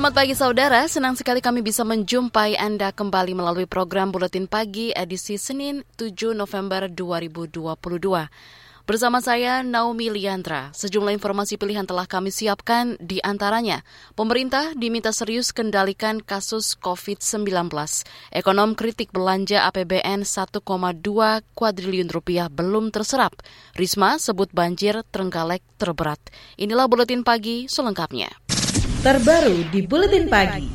[0.00, 5.36] Selamat pagi saudara, senang sekali kami bisa menjumpai Anda kembali melalui program Buletin Pagi edisi
[5.36, 7.68] Senin 7 November 2022.
[8.88, 13.84] Bersama saya Naomi Liandra, sejumlah informasi pilihan telah kami siapkan di antaranya.
[14.16, 17.68] Pemerintah diminta serius kendalikan kasus COVID-19.
[18.32, 20.64] Ekonom kritik belanja APBN 1,2
[21.52, 23.36] kuadriliun rupiah belum terserap.
[23.76, 26.24] Risma sebut banjir Trenggalek terberat.
[26.56, 28.32] Inilah Buletin Pagi selengkapnya
[29.00, 30.68] terbaru di Buletin Pagi.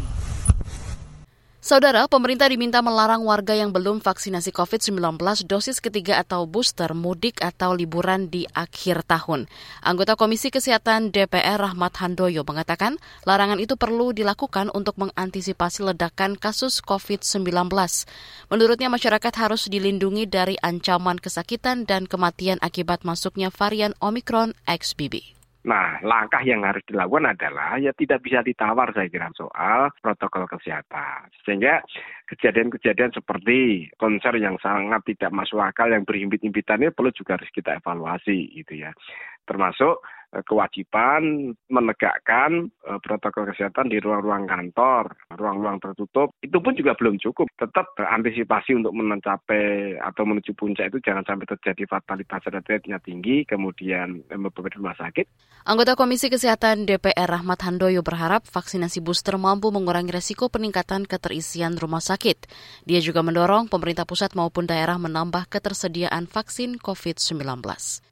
[1.62, 7.78] Saudara, pemerintah diminta melarang warga yang belum vaksinasi COVID-19 dosis ketiga atau booster mudik atau
[7.78, 9.46] liburan di akhir tahun.
[9.86, 12.98] Anggota Komisi Kesehatan DPR Rahmat Handoyo mengatakan
[13.30, 17.46] larangan itu perlu dilakukan untuk mengantisipasi ledakan kasus COVID-19.
[18.50, 25.45] Menurutnya masyarakat harus dilindungi dari ancaman kesakitan dan kematian akibat masuknya varian Omicron XBB.
[25.66, 31.34] Nah, langkah yang harus dilakukan adalah ya tidak bisa ditawar saya kira soal protokol kesehatan.
[31.42, 31.82] Sehingga
[32.30, 37.82] kejadian-kejadian seperti konser yang sangat tidak masuk akal yang berhimpit-himpitan ini perlu juga harus kita
[37.82, 38.94] evaluasi gitu ya.
[39.50, 40.06] Termasuk
[40.44, 47.48] kewajiban menegakkan eh, protokol kesehatan di ruang-ruang kantor, ruang-ruang tertutup, itu pun juga belum cukup.
[47.56, 54.26] Tetap antisipasi untuk mencapai atau menuju puncak itu jangan sampai terjadi fatalitas ratenya tinggi, kemudian
[54.28, 55.26] membebani rumah sakit.
[55.66, 62.04] Anggota Komisi Kesehatan DPR Rahmat Handoyo berharap vaksinasi booster mampu mengurangi resiko peningkatan keterisian rumah
[62.04, 62.46] sakit.
[62.86, 68.05] Dia juga mendorong pemerintah pusat maupun daerah menambah ketersediaan vaksin COVID-19.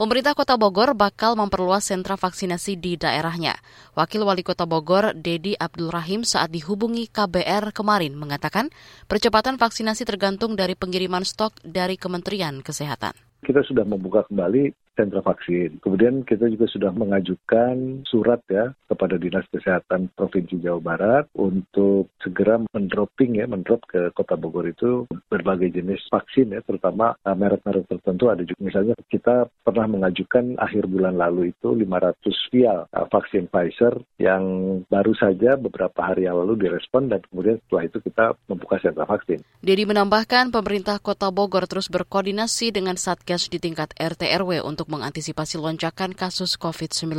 [0.00, 3.52] Pemerintah Kota Bogor bakal memperluas sentra vaksinasi di daerahnya.
[3.92, 8.72] Wakil Wali Kota Bogor, Dedi Abdul Rahim, saat dihubungi KBR kemarin mengatakan
[9.04, 13.29] percepatan vaksinasi tergantung dari pengiriman stok dari Kementerian Kesehatan.
[13.40, 15.80] Kita sudah membuka kembali sentra vaksin.
[15.80, 22.60] Kemudian kita juga sudah mengajukan surat ya kepada Dinas Kesehatan Provinsi Jawa Barat untuk segera
[22.74, 28.28] mendropping ya, mendrop ke Kota Bogor itu berbagai jenis vaksin ya, terutama uh, merek-merek tertentu
[28.28, 33.94] ada juga misalnya kita pernah mengajukan akhir bulan lalu itu 500 vial uh, vaksin Pfizer
[34.20, 34.42] yang
[34.90, 39.40] baru saja beberapa hari yang lalu direspon dan kemudian setelah itu kita membuka sentra vaksin.
[39.62, 45.62] Dedi menambahkan pemerintah Kota Bogor terus berkoordinasi dengan Satgas di tingkat RT RW untuk mengantisipasi
[45.62, 47.14] lonjakan kasus COVID-19.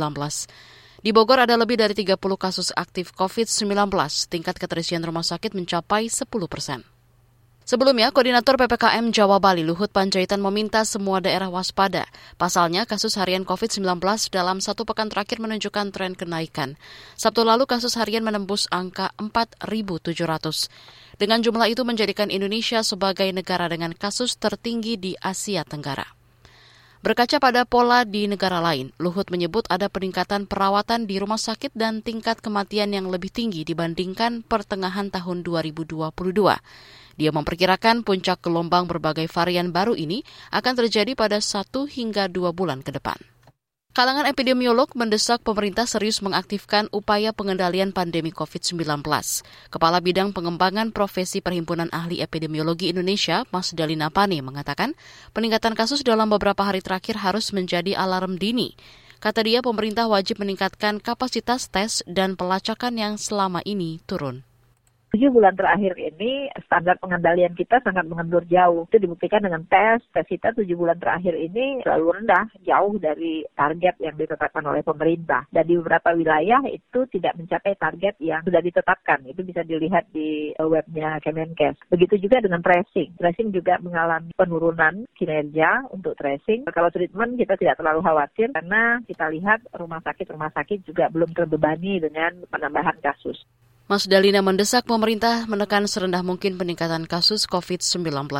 [1.00, 3.88] Di Bogor ada lebih dari 30 kasus aktif COVID-19.
[4.28, 6.84] Tingkat keterisian rumah sakit mencapai 10 persen.
[7.62, 12.10] Sebelumnya, Koordinator PPKM Jawa Bali Luhut Panjaitan meminta semua daerah waspada.
[12.34, 14.02] Pasalnya, kasus harian COVID-19
[14.34, 16.74] dalam satu pekan terakhir menunjukkan tren kenaikan.
[17.14, 20.10] Sabtu lalu kasus harian menembus angka 4.700.
[21.22, 26.18] Dengan jumlah itu menjadikan Indonesia sebagai negara dengan kasus tertinggi di Asia Tenggara.
[27.02, 31.98] Berkaca pada pola di negara lain, Luhut menyebut ada peningkatan perawatan di rumah sakit dan
[31.98, 36.10] tingkat kematian yang lebih tinggi dibandingkan pertengahan tahun 2022.
[37.20, 42.80] Dia memperkirakan puncak gelombang berbagai varian baru ini akan terjadi pada satu hingga dua bulan
[42.80, 43.16] ke depan.
[43.92, 49.04] Kalangan epidemiolog mendesak pemerintah serius mengaktifkan upaya pengendalian pandemi COVID-19.
[49.68, 54.96] Kepala Bidang Pengembangan Profesi Perhimpunan Ahli Epidemiologi Indonesia, Mas Dalina Pane, mengatakan
[55.36, 58.80] peningkatan kasus dalam beberapa hari terakhir harus menjadi alarm dini.
[59.20, 64.40] Kata dia, pemerintah wajib meningkatkan kapasitas tes dan pelacakan yang selama ini turun
[65.12, 68.88] tujuh bulan terakhir ini standar pengendalian kita sangat mengendur jauh.
[68.88, 70.00] Itu dibuktikan dengan tes.
[70.08, 75.44] Tes kita tujuh bulan terakhir ini selalu rendah, jauh dari target yang ditetapkan oleh pemerintah.
[75.52, 79.20] Dan di beberapa wilayah itu tidak mencapai target yang sudah ditetapkan.
[79.28, 81.76] Itu bisa dilihat di webnya Kemenkes.
[81.92, 83.12] Begitu juga dengan tracing.
[83.20, 86.64] Tracing juga mengalami penurunan kinerja untuk tracing.
[86.72, 92.00] Kalau treatment kita tidak terlalu khawatir karena kita lihat rumah sakit-rumah sakit juga belum terbebani
[92.00, 93.36] dengan penambahan kasus.
[93.90, 98.30] Mas Dalina mendesak pemerintah menekan serendah mungkin peningkatan kasus COVID-19,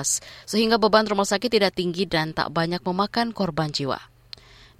[0.46, 3.98] sehingga beban rumah sakit tidak tinggi dan tak banyak memakan korban jiwa.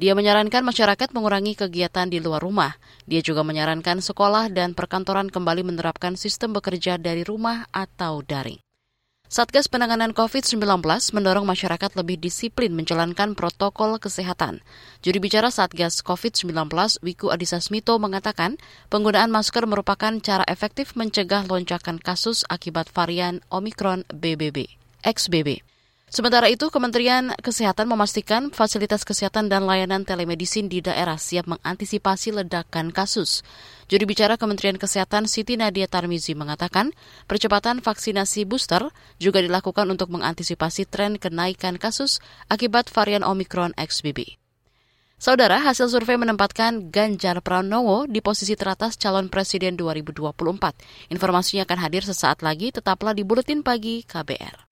[0.00, 2.74] Dia menyarankan masyarakat mengurangi kegiatan di luar rumah.
[3.04, 8.58] Dia juga menyarankan sekolah dan perkantoran kembali menerapkan sistem bekerja dari rumah atau daring.
[9.32, 10.61] Satgas Penanganan COVID-19
[11.17, 14.61] mendorong masyarakat lebih disiplin menjalankan protokol kesehatan.
[15.00, 16.52] Juri bicara Satgas COVID-19,
[17.00, 18.61] Wiku Adhisa Smito mengatakan
[18.93, 24.69] penggunaan masker merupakan cara efektif mencegah lonjakan kasus akibat varian Omicron BBB,
[25.00, 25.71] XBB.
[26.12, 32.92] Sementara itu, Kementerian Kesehatan memastikan fasilitas kesehatan dan layanan telemedicine di daerah siap mengantisipasi ledakan
[32.92, 33.40] kasus.
[33.88, 36.92] Juri bicara Kementerian Kesehatan Siti Nadia Tarmizi mengatakan,
[37.24, 42.20] percepatan vaksinasi booster juga dilakukan untuk mengantisipasi tren kenaikan kasus
[42.52, 44.36] akibat varian Omicron XBB.
[45.16, 50.28] Saudara, hasil survei menempatkan Ganjar Pranowo di posisi teratas calon presiden 2024.
[51.08, 54.71] Informasinya akan hadir sesaat lagi, tetaplah di Buletin Pagi KBR.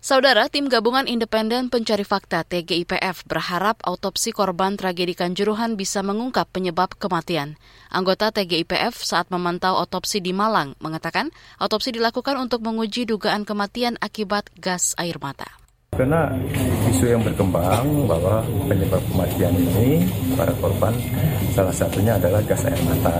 [0.00, 6.96] Saudara, tim gabungan independen pencari fakta TGIPF berharap autopsi korban tragedi Kanjuruhan bisa mengungkap penyebab
[6.96, 7.60] kematian.
[7.92, 11.28] Anggota TGIPF saat memantau autopsi di Malang mengatakan
[11.60, 15.59] autopsi dilakukan untuk menguji dugaan kematian akibat gas air mata.
[16.00, 16.32] Karena
[16.88, 20.96] isu yang berkembang bahwa penyebab kematian ini para korban
[21.52, 23.12] salah satunya adalah gas air mata.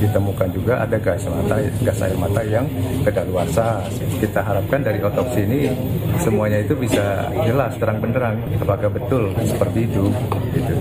[0.00, 2.64] Ditemukan juga ada gas mata, gas air mata yang
[3.04, 3.84] kedaluarsa.
[4.16, 5.68] Kita harapkan dari otopsi ini
[6.16, 10.08] semuanya itu bisa jelas terang benderang apakah betul seperti itu.
[10.56, 10.72] Gitu.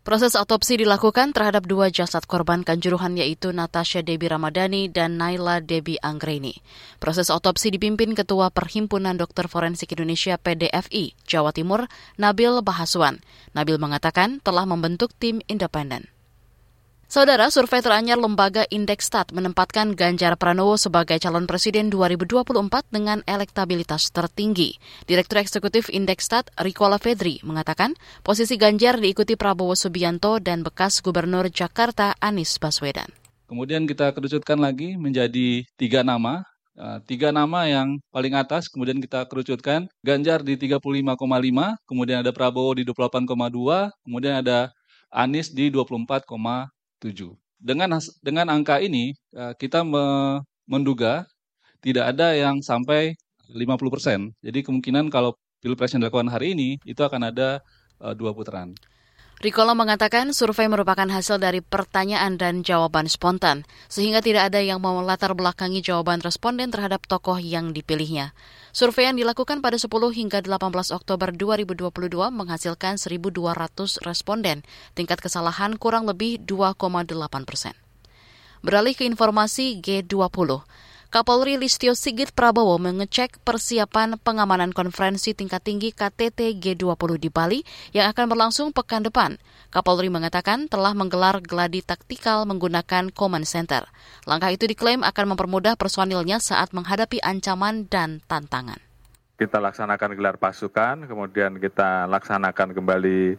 [0.00, 6.00] Proses otopsi dilakukan terhadap dua jasad korban kanjuruhan yaitu Natasha Debi Ramadhani dan Naila Debi
[6.00, 6.56] Anggreni.
[6.96, 11.84] Proses otopsi dipimpin Ketua Perhimpunan Dokter Forensik Indonesia PDFI Jawa Timur,
[12.16, 13.20] Nabil Bahaswan.
[13.52, 16.08] Nabil mengatakan telah membentuk tim independen.
[17.10, 22.54] Saudara, survei teranyar lembaga Indekstat menempatkan Ganjar Pranowo sebagai calon presiden 2024
[22.86, 24.78] dengan elektabilitas tertinggi.
[25.10, 32.14] Direktur Eksekutif Indekstat, Rikola Fedri, mengatakan posisi Ganjar diikuti Prabowo Subianto dan bekas Gubernur Jakarta
[32.22, 33.10] Anies Baswedan.
[33.50, 36.46] Kemudian kita kerucutkan lagi menjadi tiga nama,
[36.78, 42.70] eh, tiga nama yang paling atas, kemudian kita kerucutkan Ganjar di 35,5, kemudian ada Prabowo
[42.78, 44.70] di 28,2, kemudian ada
[45.10, 46.70] Anies di 24,5.
[47.60, 49.84] Dengan dengan angka ini eh, kita
[50.68, 51.26] menduga
[51.80, 53.16] tidak ada yang sampai
[53.50, 54.30] 50%.
[54.44, 57.60] Jadi kemungkinan kalau pilpres yang dilakukan hari ini itu akan ada
[58.00, 58.72] uh, dua putaran.
[59.40, 65.00] Rikola mengatakan survei merupakan hasil dari pertanyaan dan jawaban spontan, sehingga tidak ada yang mau
[65.00, 68.36] melatar belakangi jawaban responden terhadap tokoh yang dipilihnya.
[68.76, 71.88] Survei yang dilakukan pada 10 hingga 18 Oktober 2022
[72.28, 74.60] menghasilkan 1.200 responden,
[74.92, 77.08] tingkat kesalahan kurang lebih 2,8
[77.48, 77.72] persen.
[78.60, 80.68] Beralih ke informasi G20.
[81.10, 87.60] Kapolri Listio Sigit Prabowo mengecek persiapan pengamanan konferensi tingkat tinggi KTT G20 di Bali
[87.90, 89.34] yang akan berlangsung pekan depan.
[89.74, 93.90] Kapolri mengatakan telah menggelar gladi taktikal menggunakan command center.
[94.22, 98.78] Langkah itu diklaim akan mempermudah personilnya saat menghadapi ancaman dan tantangan.
[99.34, 103.34] Kita laksanakan gelar pasukan, kemudian kita laksanakan kembali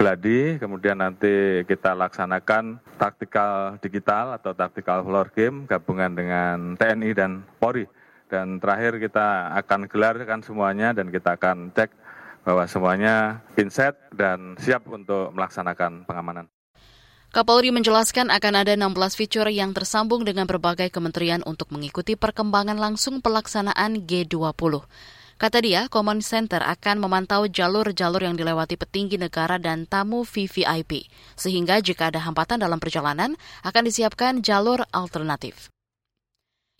[0.00, 7.44] gladi, kemudian nanti kita laksanakan taktikal digital atau taktikal floor game gabungan dengan TNI dan
[7.60, 7.84] Polri.
[8.32, 11.92] Dan terakhir kita akan gelarkan semuanya dan kita akan cek
[12.48, 16.48] bahwa semuanya pinset dan siap untuk melaksanakan pengamanan.
[17.30, 23.20] Kapolri menjelaskan akan ada 16 fitur yang tersambung dengan berbagai kementerian untuk mengikuti perkembangan langsung
[23.20, 24.82] pelaksanaan G20.
[25.40, 31.80] Kata dia, Command Center akan memantau jalur-jalur yang dilewati petinggi negara dan tamu VVIP, sehingga
[31.80, 35.72] jika ada hambatan dalam perjalanan, akan disiapkan jalur alternatif.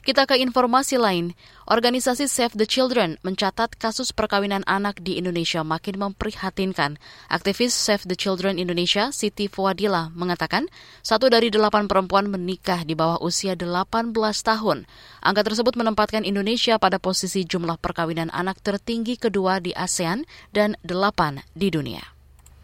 [0.00, 1.36] Kita ke informasi lain.
[1.68, 6.96] Organisasi Save the Children mencatat kasus perkawinan anak di Indonesia makin memprihatinkan.
[7.28, 10.72] Aktivis Save the Children Indonesia, Siti Fuadila, mengatakan
[11.04, 14.88] satu dari delapan perempuan menikah di bawah usia 18 tahun.
[15.20, 20.24] Angka tersebut menempatkan Indonesia pada posisi jumlah perkawinan anak tertinggi kedua di ASEAN
[20.56, 22.19] dan delapan di dunia.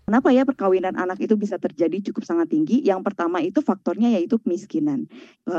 [0.07, 2.79] Kenapa ya perkawinan anak itu bisa terjadi cukup sangat tinggi?
[2.79, 5.11] Yang pertama itu faktornya yaitu kemiskinan.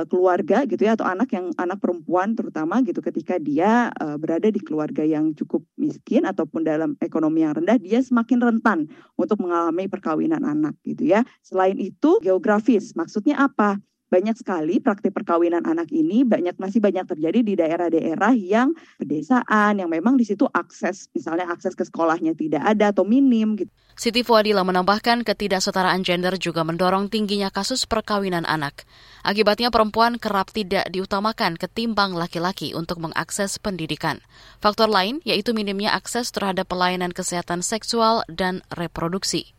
[0.08, 5.04] keluarga gitu ya atau anak yang anak perempuan terutama gitu ketika dia berada di keluarga
[5.04, 8.80] yang cukup miskin ataupun dalam ekonomi yang rendah dia semakin rentan
[9.20, 11.28] untuk mengalami perkawinan anak gitu ya.
[11.44, 13.84] Selain itu geografis maksudnya apa?
[14.08, 19.92] Banyak sekali praktik perkawinan anak ini banyak masih banyak terjadi di daerah-daerah yang pedesaan yang
[19.92, 23.72] memang di situ akses misalnya akses ke sekolahnya tidak ada atau minim gitu.
[23.98, 28.86] Siti Fuadila menambahkan ketidaksetaraan gender juga mendorong tingginya kasus perkawinan anak.
[29.26, 34.22] Akibatnya perempuan kerap tidak diutamakan ketimbang laki-laki untuk mengakses pendidikan.
[34.62, 39.58] Faktor lain yaitu minimnya akses terhadap pelayanan kesehatan seksual dan reproduksi.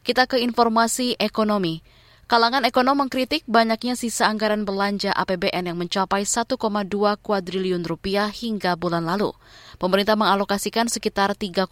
[0.00, 1.84] Kita ke informasi ekonomi.
[2.26, 6.58] Kalangan ekonom mengkritik banyaknya sisa anggaran belanja APBN yang mencapai 1,2
[7.22, 9.30] kuadriliun rupiah hingga bulan lalu.
[9.78, 11.70] Pemerintah mengalokasikan sekitar 3,1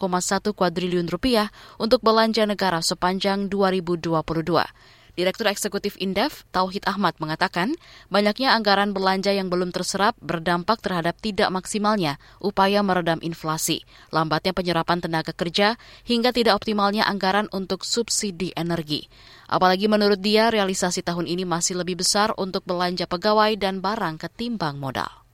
[0.55, 4.15] kuadriliun rupiah untuk belanja negara sepanjang 2022.
[5.15, 7.73] Direktur Eksekutif Indef, Tauhid Ahmad, mengatakan
[8.13, 14.99] banyaknya anggaran belanja yang belum terserap berdampak terhadap tidak maksimalnya upaya meredam inflasi, lambatnya penyerapan
[14.99, 19.07] tenaga kerja, hingga tidak optimalnya anggaran untuk subsidi energi.
[19.49, 24.77] Apalagi menurut dia, realisasi tahun ini masih lebih besar untuk belanja pegawai dan barang ketimbang
[24.77, 25.24] modal.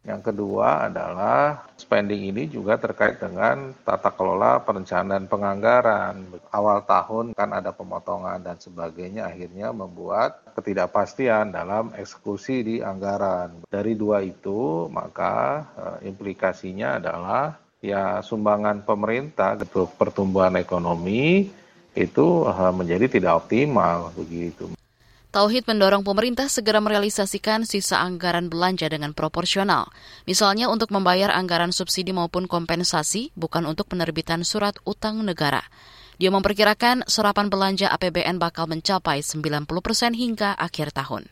[0.00, 6.24] Yang kedua adalah spending ini juga terkait dengan tata kelola perencanaan penganggaran.
[6.48, 13.68] Awal tahun kan ada pemotongan dan sebagainya akhirnya membuat ketidakpastian dalam eksekusi di anggaran.
[13.68, 21.52] Dari dua itu maka eh, implikasinya adalah ya sumbangan pemerintah untuk pertumbuhan ekonomi
[21.92, 24.79] itu eh, menjadi tidak optimal begitu.
[25.30, 29.86] Tauhid mendorong pemerintah segera merealisasikan sisa anggaran belanja dengan proporsional,
[30.26, 35.62] misalnya untuk membayar anggaran subsidi maupun kompensasi, bukan untuk penerbitan surat utang negara.
[36.18, 41.30] Dia memperkirakan serapan belanja APBN bakal mencapai 90 persen hingga akhir tahun.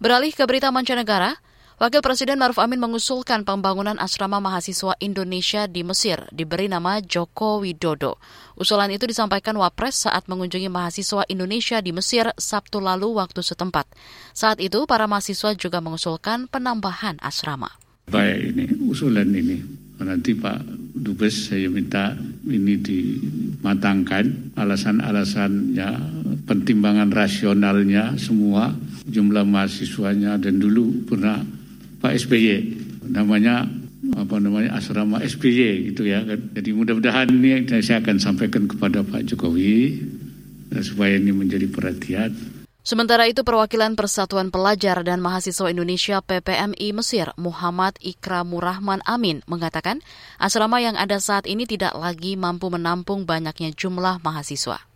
[0.00, 1.36] Beralih ke berita mancanegara,
[1.76, 8.16] Wakil Presiden Maruf Amin mengusulkan pembangunan asrama mahasiswa Indonesia di Mesir diberi nama Joko Widodo.
[8.56, 13.92] Usulan itu disampaikan Wapres saat mengunjungi mahasiswa Indonesia di Mesir Sabtu lalu waktu setempat.
[14.32, 17.68] Saat itu, para mahasiswa juga mengusulkan penambahan asrama.
[18.08, 19.60] Baik ini, usulan ini.
[20.00, 20.64] Nanti Pak
[20.96, 22.16] Dubes saya minta
[22.48, 25.92] ini dimatangkan alasan-alasan ya
[26.48, 28.72] pertimbangan rasionalnya semua
[29.04, 31.44] jumlah mahasiswanya dan dulu pernah
[32.06, 32.46] Pak SBY
[33.10, 33.66] namanya
[34.14, 36.22] apa namanya asrama SBY gitu ya.
[36.22, 39.98] Jadi mudah-mudahan ini saya akan sampaikan kepada Pak Jokowi
[40.86, 42.30] supaya ini menjadi perhatian.
[42.86, 49.98] Sementara itu, perwakilan Persatuan Pelajar dan Mahasiswa Indonesia PPMI Mesir, Muhammad Ikramur Rahman Amin, mengatakan
[50.38, 54.86] asrama yang ada saat ini tidak lagi mampu menampung banyaknya jumlah mahasiswa.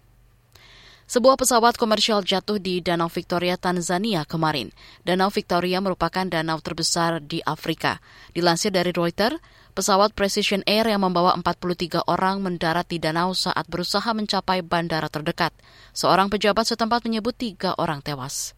[1.11, 4.71] Sebuah pesawat komersial jatuh di Danau Victoria, Tanzania kemarin.
[5.03, 7.99] Danau Victoria merupakan danau terbesar di Afrika.
[8.31, 9.43] Dilansir dari Reuters,
[9.75, 15.51] pesawat Precision Air yang membawa 43 orang mendarat di danau saat berusaha mencapai bandara terdekat.
[15.99, 18.55] Seorang pejabat setempat menyebut tiga orang tewas.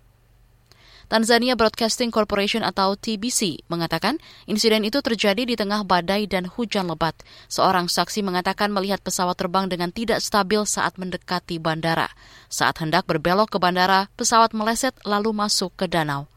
[1.13, 4.17] Tanzania Broadcasting Corporation atau TBC mengatakan
[4.49, 7.13] insiden itu terjadi di tengah badai dan hujan lebat.
[7.53, 12.09] Seorang saksi mengatakan melihat pesawat terbang dengan tidak stabil saat mendekati bandara.
[12.49, 16.33] Saat hendak berbelok ke bandara, pesawat meleset lalu masuk ke danau.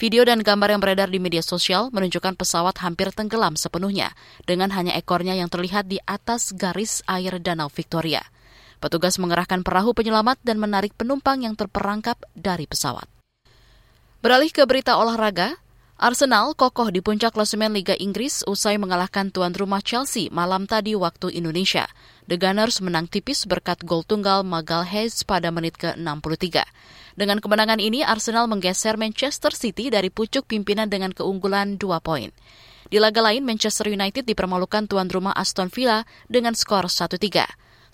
[0.00, 4.16] Video dan gambar yang beredar di media sosial menunjukkan pesawat hampir tenggelam sepenuhnya,
[4.48, 8.24] dengan hanya ekornya yang terlihat di atas garis air Danau Victoria.
[8.80, 13.13] Petugas mengerahkan perahu penyelamat dan menarik penumpang yang terperangkap dari pesawat.
[14.24, 15.60] Beralih ke berita olahraga,
[16.00, 21.28] Arsenal kokoh di puncak klasemen Liga Inggris usai mengalahkan tuan rumah Chelsea malam tadi waktu
[21.36, 21.84] Indonesia.
[22.24, 26.64] The Gunners menang tipis berkat gol tunggal Magal Hayes pada menit ke-63.
[27.20, 32.32] Dengan kemenangan ini, Arsenal menggeser Manchester City dari pucuk pimpinan dengan keunggulan 2 poin.
[32.88, 37.44] Di laga lain, Manchester United dipermalukan tuan rumah Aston Villa dengan skor 1-3.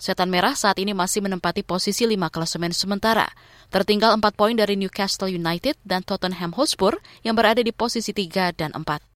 [0.01, 3.29] Setan Merah saat ini masih menempati posisi lima klasemen sementara,
[3.69, 8.73] tertinggal empat poin dari Newcastle United dan Tottenham Hotspur yang berada di posisi tiga dan
[8.73, 9.10] empat.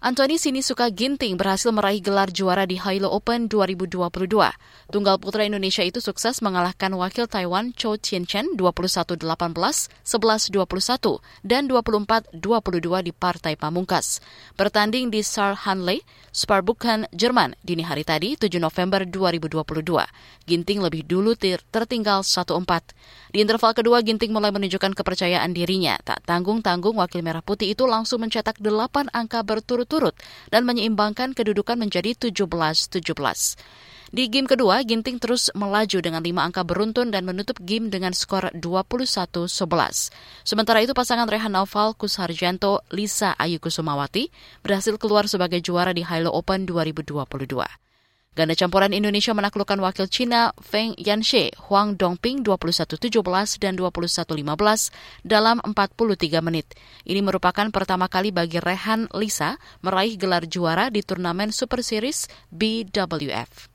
[0.00, 4.32] Anthony Sinisuka Ginting berhasil meraih gelar juara di Hilo Open 2022.
[4.88, 10.56] Tunggal putra Indonesia itu sukses mengalahkan wakil Taiwan Cho Tien-chen 21-18, 11-21,
[11.44, 12.32] dan 24-22
[13.04, 14.24] di partai pamungkas.
[14.56, 16.00] Bertanding di Saarhanle,
[16.32, 19.68] Sparbuchen, Jerman, dini hari tadi 7 November 2022.
[20.48, 23.36] Ginting lebih dulu tertinggal 1-4.
[23.36, 26.00] Di interval kedua, Ginting mulai menunjukkan kepercayaan dirinya.
[26.00, 30.14] Tak tanggung-tanggung wakil merah putih itu langsung mencetak 8 angka berturut berturut-turut
[30.54, 33.02] dan menyeimbangkan kedudukan menjadi 17-17.
[34.10, 38.50] Di game kedua, Ginting terus melaju dengan lima angka beruntun dan menutup game dengan skor
[38.58, 39.46] 21-11.
[40.42, 44.34] Sementara itu pasangan Rehan Naufal, Kusarjanto, Lisa Ayu Kusumawati
[44.66, 47.89] berhasil keluar sebagai juara di Hilo Open 2022.
[48.30, 53.10] Ganda campuran Indonesia menaklukkan wakil Cina Feng Yanxie, Huang Dongping 21-17
[53.58, 54.46] dan 21-15
[55.26, 56.70] dalam 43 menit.
[57.02, 63.66] Ini merupakan pertama kali bagi Rehan Lisa meraih gelar juara di turnamen Super Series BWF.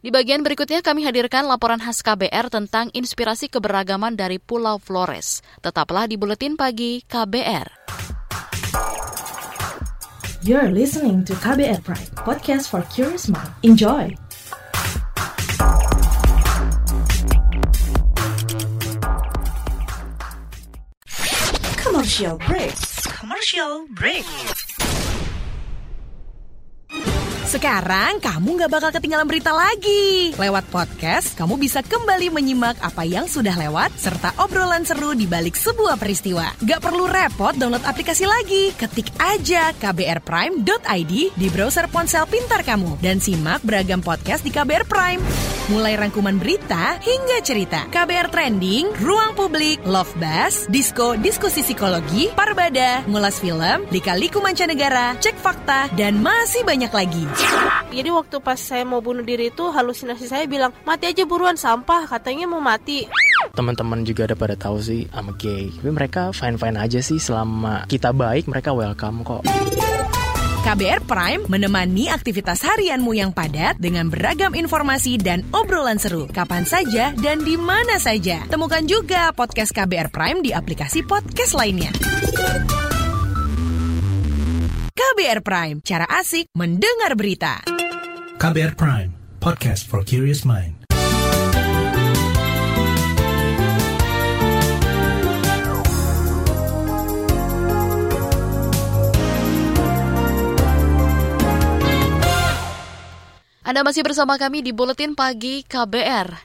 [0.00, 5.44] Di bagian berikutnya kami hadirkan laporan khas KBR tentang inspirasi keberagaman dari Pulau Flores.
[5.60, 8.09] Tetaplah di Buletin Pagi KBR.
[10.42, 13.50] You're listening to KBR Pride, podcast for curious mind.
[13.62, 14.16] Enjoy!
[21.76, 22.74] Commercial break.
[23.04, 24.24] Commercial break.
[27.50, 30.30] Sekarang kamu nggak bakal ketinggalan berita lagi.
[30.38, 35.58] Lewat podcast, kamu bisa kembali menyimak apa yang sudah lewat serta obrolan seru di balik
[35.58, 36.46] sebuah peristiwa.
[36.62, 38.70] Gak perlu repot download aplikasi lagi.
[38.78, 45.18] Ketik aja kbrprime.id di browser ponsel pintar kamu dan simak beragam podcast di KBR Prime.
[45.74, 47.86] Mulai rangkuman berita hingga cerita.
[47.90, 55.38] KBR Trending, Ruang Publik, Love Bus, Disco, Diskusi Psikologi, Parbada, Ngulas Film, Lika-Liku Mancanegara, Cek
[55.38, 57.22] Fakta, dan masih banyak lagi.
[57.90, 62.06] Jadi waktu pas saya mau bunuh diri itu halusinasi saya bilang mati aja buruan sampah
[62.06, 63.04] katanya mau mati.
[63.52, 65.74] Teman-teman juga ada pada tahu sih I'm gay.
[65.74, 69.42] Tapi mereka fine-fine aja sih selama kita baik mereka welcome kok.
[70.60, 76.28] KBR Prime menemani aktivitas harianmu yang padat dengan beragam informasi dan obrolan seru.
[76.28, 78.44] Kapan saja dan di mana saja.
[78.44, 81.90] Temukan juga podcast KBR Prime di aplikasi podcast lainnya.
[85.10, 87.66] KBR Prime, cara asik mendengar berita.
[88.38, 89.10] KBR Prime,
[89.42, 90.78] podcast for curious mind.
[103.66, 106.38] Anda masih bersama kami di Buletin Pagi KBR.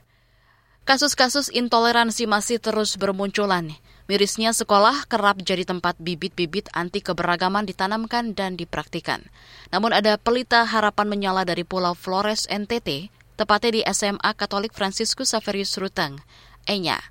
[0.89, 3.77] Kasus-kasus intoleransi masih terus bermunculan.
[4.05, 9.25] Mirisnya sekolah kerap jadi tempat bibit-bibit anti keberagaman ditanamkan dan dipraktikan.
[9.73, 15.73] Namun ada pelita harapan menyala dari Pulau Flores NTT, tepatnya di SMA Katolik Franciscus Saverius
[15.81, 16.21] Ruteng,
[16.69, 17.01] Enya.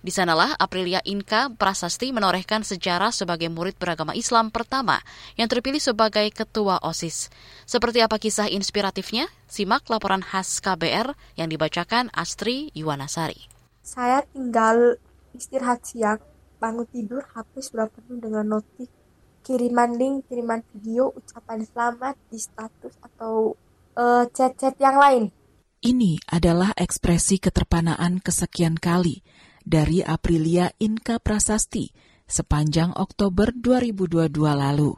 [0.00, 4.98] Di sanalah Aprilia Inka Prasasti menorehkan sejarah sebagai murid beragama Islam pertama
[5.38, 7.30] yang terpilih sebagai ketua OSIS.
[7.62, 9.30] Seperti apa kisah inspiratifnya?
[9.46, 13.46] Simak laporan khas KBR yang dibacakan Astri Yuwanasari.
[13.84, 14.96] Saya tinggal
[15.36, 16.18] istirahat siang,
[16.60, 18.92] bangun tidur, HP sudah penuh dengan notif,
[19.40, 23.56] kiriman link, kiriman video, ucapan selamat di status atau
[23.96, 25.32] uh, chat-chat yang lain.
[25.80, 29.24] Ini adalah ekspresi keterpanaan kesekian kali
[29.64, 31.88] dari Aprilia Inka Prasasti
[32.28, 34.92] sepanjang Oktober 2022 lalu.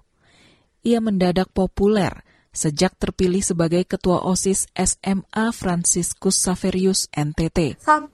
[0.83, 2.11] Ia mendadak populer
[2.53, 7.81] sejak terpilih sebagai Ketua OSIS SMA Franciscus Saverius NTT.
[7.81, 8.12] Sampai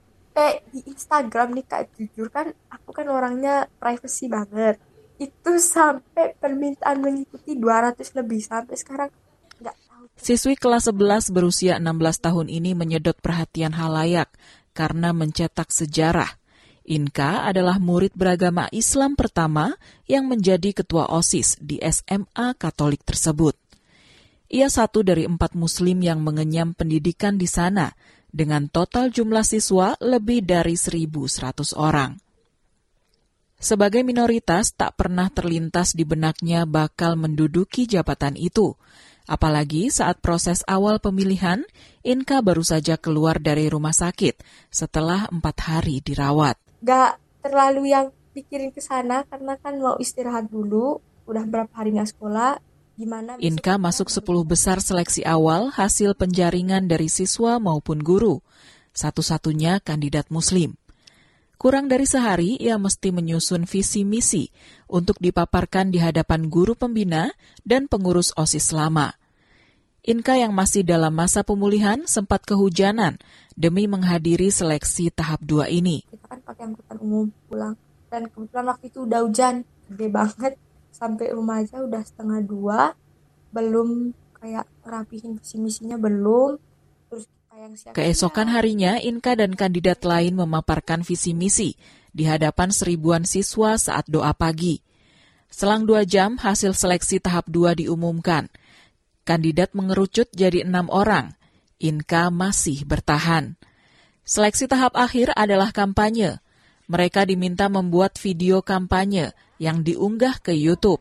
[0.71, 4.79] di Instagram nih Kak, jujur kan aku kan orangnya privacy banget.
[5.19, 9.09] Itu sampai permintaan mengikuti 200 lebih sampai sekarang
[9.59, 10.05] nggak tahu.
[10.15, 14.31] Siswi kelas 11 berusia 16 tahun ini menyedot perhatian halayak
[14.71, 16.39] karena mencetak sejarah
[16.89, 19.77] Inka adalah murid beragama Islam pertama
[20.09, 23.53] yang menjadi ketua OSIS di SMA Katolik tersebut.
[24.49, 27.93] Ia satu dari empat muslim yang mengenyam pendidikan di sana,
[28.29, 32.17] dengan total jumlah siswa lebih dari 1.100 orang.
[33.59, 38.79] Sebagai minoritas, tak pernah terlintas di benaknya bakal menduduki jabatan itu.
[39.27, 41.67] Apalagi saat proses awal pemilihan,
[42.01, 44.39] Inka baru saja keluar dari rumah sakit
[44.71, 51.03] setelah empat hari dirawat gak terlalu yang pikirin ke sana karena kan mau istirahat dulu
[51.27, 52.57] udah berapa hari nggak sekolah
[53.39, 58.43] Inka masuk 10 besar seleksi awal hasil penjaringan dari siswa maupun guru
[58.91, 60.75] satu-satunya kandidat muslim
[61.59, 64.47] Kurang dari sehari, ia mesti menyusun visi misi
[64.87, 67.35] untuk dipaparkan di hadapan guru pembina
[67.67, 69.11] dan pengurus OSIS lama.
[70.07, 73.19] Inka yang masih dalam masa pemulihan sempat kehujanan
[73.59, 76.07] demi menghadiri seleksi tahap 2 ini.
[76.07, 77.75] Kita kan pakai angkutan umum pulang.
[78.07, 79.55] Dan kebetulan waktu itu udah hujan,
[79.91, 80.53] gede banget.
[80.99, 82.79] Sampai rumah aja udah setengah dua,
[83.55, 86.59] belum kayak rapihin visi misinya belum.
[87.07, 91.75] Terus yang Keesokan harinya, Inka dan kandidat lain memaparkan visi misi
[92.11, 94.83] di hadapan seribuan siswa saat doa pagi.
[95.49, 98.51] Selang dua jam, hasil seleksi tahap dua diumumkan–
[99.29, 101.37] Kandidat mengerucut jadi enam orang.
[101.77, 103.61] Inka masih bertahan.
[104.25, 106.41] Seleksi tahap akhir adalah kampanye.
[106.89, 110.97] Mereka diminta membuat video kampanye yang diunggah ke YouTube.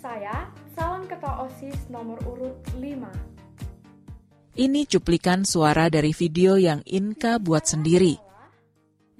[0.00, 4.56] Saya calon ketua OSIS nomor urut 5.
[4.56, 8.16] Ini cuplikan suara dari video yang Inka buat sendiri.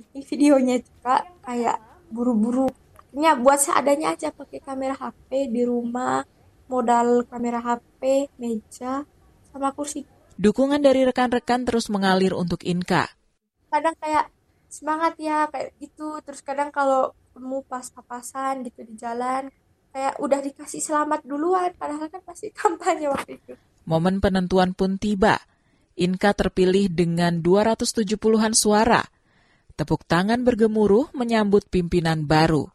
[0.00, 2.72] Ini videonya juga kayak buru-buru.
[3.12, 6.24] Ini buat seadanya aja pakai kamera HP di rumah,
[6.72, 9.04] modal kamera HP, meja,
[9.52, 10.08] sama kursi.
[10.40, 13.12] Dukungan dari rekan-rekan terus mengalir untuk Inka.
[13.68, 14.32] Kadang kayak
[14.74, 16.18] semangat ya kayak gitu.
[16.26, 19.46] Terus kadang kalau ketemu pas-papasan gitu di jalan,
[19.94, 21.70] kayak udah dikasih selamat duluan.
[21.78, 23.54] Padahal kan masih kampanye waktu itu.
[23.86, 25.38] Momen penentuan pun tiba.
[25.94, 29.06] Inka terpilih dengan 270-an suara.
[29.78, 32.66] Tepuk tangan bergemuruh menyambut pimpinan baru.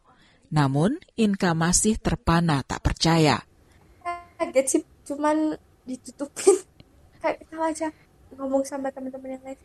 [0.48, 3.44] Namun, Inka masih terpana tak percaya.
[4.40, 6.56] Kaget sih, cuman ditutupin.
[7.20, 7.88] Kayak kita aja
[8.34, 9.58] ngomong sama teman-teman yang lain.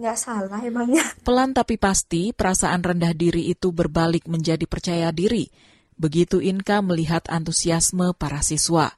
[0.00, 1.04] Nggak salah emangnya.
[1.26, 5.48] Pelan tapi pasti, perasaan rendah diri itu berbalik menjadi percaya diri.
[5.94, 8.96] Begitu Inka melihat antusiasme para siswa.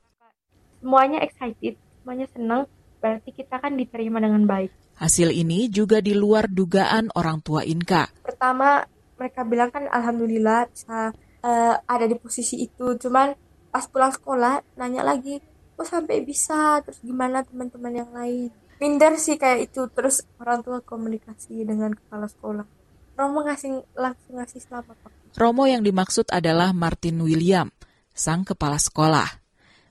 [0.79, 2.63] Semuanya excited, semuanya senang,
[3.03, 4.73] berarti kita kan diterima dengan baik.
[4.95, 8.09] Hasil ini juga di luar dugaan orang tua Inka.
[8.23, 8.87] Pertama,
[9.19, 11.11] mereka bilang kan alhamdulillah bisa
[11.43, 12.95] uh, ada di posisi itu.
[12.97, 13.35] Cuman
[13.75, 15.43] pas pulang sekolah nanya lagi,
[15.75, 16.79] kok sampai bisa?
[16.87, 18.49] Terus gimana teman-teman yang lain?
[18.83, 19.87] Minder sih kayak itu.
[19.93, 22.67] Terus orang tua komunikasi dengan kepala sekolah.
[23.15, 24.97] Romo ngasih langsung ngasih selamat.
[25.39, 27.71] Romo yang dimaksud adalah Martin William,
[28.11, 29.27] sang kepala sekolah.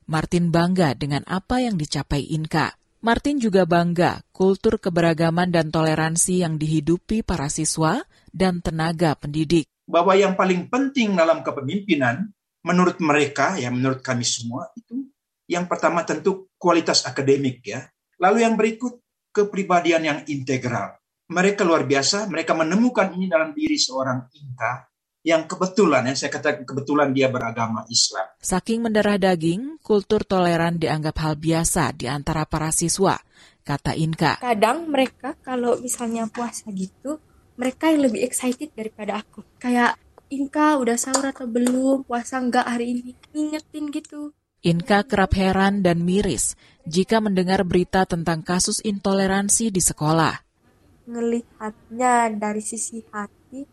[0.07, 2.75] Martin bangga dengan apa yang dicapai Inka.
[3.03, 9.67] Martin juga bangga kultur keberagaman dan toleransi yang dihidupi para siswa dan tenaga pendidik.
[9.83, 12.31] Bahwa yang paling penting dalam kepemimpinan,
[12.63, 15.11] menurut mereka, ya menurut kami semua, itu
[15.51, 17.83] yang pertama tentu kualitas akademik ya.
[18.23, 19.03] Lalu yang berikut
[19.35, 20.95] kepribadian yang integral.
[21.27, 24.87] Mereka luar biasa, mereka menemukan ini dalam diri seorang Inka
[25.23, 28.27] yang kebetulan, yang saya katakan kebetulan dia beragama Islam.
[28.43, 33.15] Saking mendarah daging, kultur toleran dianggap hal biasa di antara para siswa,
[33.63, 34.43] kata Inka.
[34.43, 37.23] Kadang mereka kalau misalnya puasa gitu,
[37.55, 39.47] mereka yang lebih excited daripada aku.
[39.63, 39.95] Kayak,
[40.27, 44.35] Inka udah sahur atau belum, puasa enggak hari ini, ngingetin gitu.
[44.63, 46.55] Inka kerap heran dan miris
[46.87, 50.39] jika mendengar berita tentang kasus intoleransi di sekolah.
[51.03, 53.67] Ngelihatnya dari sisi hati,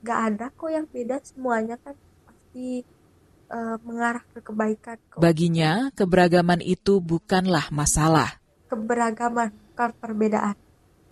[0.00, 1.92] gak ada kok yang beda semuanya kan
[2.24, 2.80] pasti
[3.52, 4.96] uh, mengarah ke kebaikan.
[5.12, 5.20] Kok.
[5.20, 8.40] Baginya, keberagaman itu bukanlah masalah.
[8.72, 10.56] Keberagaman bukan perbedaan.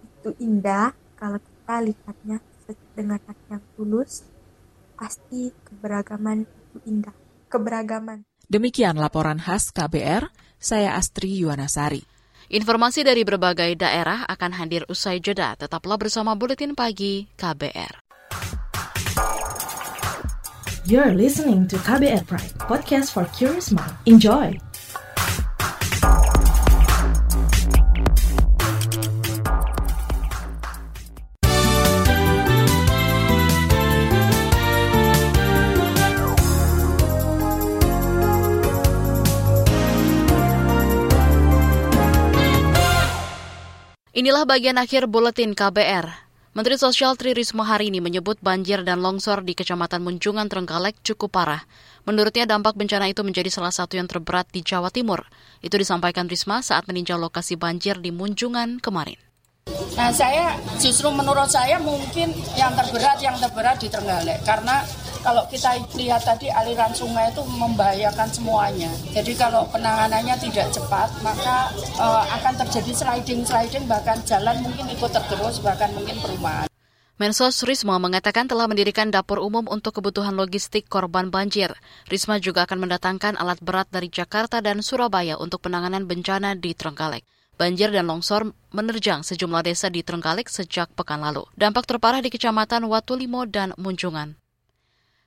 [0.09, 2.41] Itu indah kalau kita lihatnya
[2.97, 4.25] dengan hati yang tulus.
[4.97, 7.17] Pasti keberagaman itu indah.
[7.53, 8.28] Keberagaman.
[8.49, 10.25] Demikian laporan khas KBR,
[10.57, 12.01] saya Astri Yuwanasari.
[12.49, 15.53] Informasi dari berbagai daerah akan hadir usai jeda.
[15.53, 18.01] Tetaplah bersama Buletin Pagi KBR.
[20.89, 23.93] You're listening to KBR Pride, podcast for curious mind.
[24.09, 24.68] Enjoy!
[44.19, 46.11] Inilah bagian akhir buletin KBR.
[46.51, 51.39] Menteri Sosial Tri Risma hari ini menyebut banjir dan longsor di Kecamatan Munjungan Trenggalek cukup
[51.39, 51.63] parah.
[52.03, 55.23] Menurutnya dampak bencana itu menjadi salah satu yang terberat di Jawa Timur.
[55.63, 59.28] Itu disampaikan Risma saat meninjau lokasi banjir di Munjungan kemarin.
[59.99, 64.83] Nah saya justru menurut saya mungkin yang terberat yang terberat di Trenggalek karena
[65.23, 68.91] kalau kita lihat tadi aliran sungai itu membahayakan semuanya.
[69.11, 75.59] Jadi kalau penanganannya tidak cepat, maka uh, akan terjadi sliding-sliding bahkan jalan mungkin ikut tergerus
[75.59, 76.71] bahkan mungkin perumahan.
[77.19, 81.75] Mensos Risma mengatakan telah mendirikan dapur umum untuk kebutuhan logistik korban banjir.
[82.07, 87.27] Risma juga akan mendatangkan alat berat dari Jakarta dan Surabaya untuk penanganan bencana di Trenggalek.
[87.59, 91.43] Banjir dan longsor menerjang sejumlah desa di Trenggalek sejak pekan lalu.
[91.59, 94.39] Dampak terparah di Kecamatan Watulimo dan Munjungan.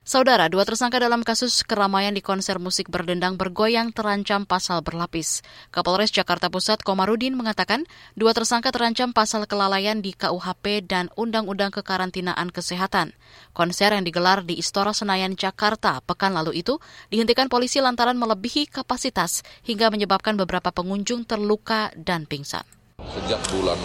[0.02, 5.46] Saudara, dua tersangka dalam kasus keramaian di konser musik berdendang bergoyang terancam pasal berlapis.
[5.70, 7.86] Kapolres Jakarta Pusat Komarudin mengatakan
[8.18, 13.14] dua tersangka terancam pasal kelalaian di KUHP dan Undang-Undang Kekarantinaan Kesehatan.
[13.54, 16.82] Konser yang digelar di Istora Senayan, Jakarta pekan lalu itu
[17.14, 22.66] dihentikan polisi lantaran melebihi kapasitas hingga menyebabkan beberapa pengunjung terluka dan pingsan.
[23.10, 23.80] Sejak bulan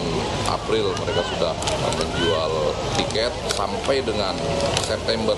[0.46, 1.50] April mereka sudah
[1.98, 2.52] menjual
[3.00, 4.38] tiket sampai dengan
[4.86, 5.34] September.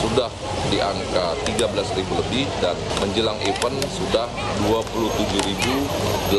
[0.00, 0.32] Sudah
[0.72, 2.72] di angka 13.000 lebih dan
[3.04, 4.24] menjelang event sudah
[4.64, 6.32] 27.869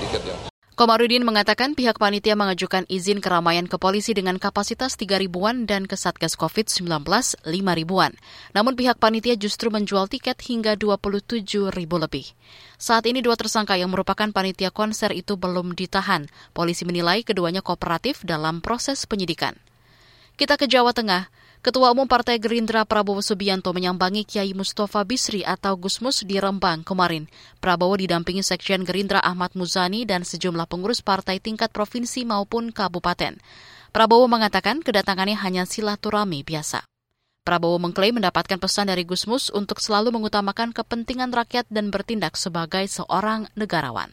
[0.00, 5.70] tiket yang Komarudin mengatakan pihak panitia mengajukan izin keramaian ke polisi dengan kapasitas 3 ribuan
[5.70, 7.46] dan ke Satgas COVID-19 5
[7.78, 8.10] ribuan.
[8.58, 12.26] Namun pihak panitia justru menjual tiket hingga 27 ribu lebih.
[12.74, 16.26] Saat ini dua tersangka yang merupakan panitia konser itu belum ditahan.
[16.50, 19.54] Polisi menilai keduanya kooperatif dalam proses penyidikan.
[20.34, 21.30] Kita ke Jawa Tengah.
[21.64, 27.24] Ketua Umum Partai Gerindra Prabowo Subianto menyambangi Kiai Mustafa Bisri atau Gusmus di Rembang kemarin.
[27.56, 33.40] Prabowo didampingi Sekjen Gerindra Ahmad Muzani dan sejumlah pengurus partai tingkat provinsi maupun kabupaten.
[33.96, 36.84] Prabowo mengatakan kedatangannya hanya silaturahmi biasa.
[37.48, 43.48] Prabowo mengklaim mendapatkan pesan dari Gusmus untuk selalu mengutamakan kepentingan rakyat dan bertindak sebagai seorang
[43.56, 44.12] negarawan.